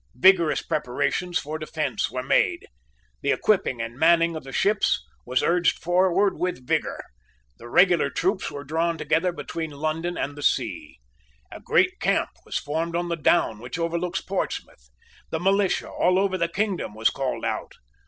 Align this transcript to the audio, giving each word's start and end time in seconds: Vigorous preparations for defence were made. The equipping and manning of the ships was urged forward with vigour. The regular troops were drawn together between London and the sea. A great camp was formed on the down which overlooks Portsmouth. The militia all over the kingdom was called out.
Vigorous 0.15 0.63
preparations 0.63 1.37
for 1.37 1.59
defence 1.59 2.09
were 2.09 2.23
made. 2.23 2.65
The 3.21 3.31
equipping 3.31 3.79
and 3.83 3.99
manning 3.99 4.35
of 4.35 4.43
the 4.43 4.51
ships 4.51 4.99
was 5.27 5.43
urged 5.43 5.77
forward 5.77 6.39
with 6.39 6.65
vigour. 6.65 7.03
The 7.59 7.69
regular 7.69 8.09
troops 8.09 8.49
were 8.49 8.63
drawn 8.63 8.97
together 8.97 9.31
between 9.31 9.69
London 9.69 10.17
and 10.17 10.35
the 10.35 10.41
sea. 10.41 10.97
A 11.51 11.59
great 11.61 11.99
camp 11.99 12.31
was 12.47 12.57
formed 12.57 12.95
on 12.95 13.09
the 13.09 13.15
down 13.15 13.59
which 13.59 13.77
overlooks 13.77 14.21
Portsmouth. 14.21 14.89
The 15.29 15.39
militia 15.39 15.87
all 15.91 16.17
over 16.17 16.35
the 16.35 16.47
kingdom 16.49 16.95
was 16.95 17.11
called 17.11 17.45
out. 17.45 17.73